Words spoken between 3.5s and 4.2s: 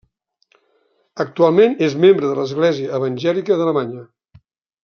d'Alemanya.